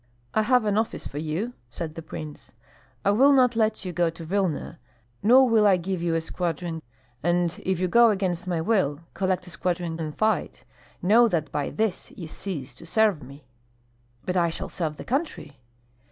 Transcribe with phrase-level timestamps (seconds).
[0.33, 2.53] "I have an office for you," said the prince.
[3.05, 4.79] "I will not let you go to Vilna,
[5.21, 6.81] nor will I give you a squadron;
[7.21, 10.65] and if you go against my will, collect a squadron and fight,
[11.03, 13.45] know that by this you cease to serve me."
[14.25, 15.59] "But I shall serve the country."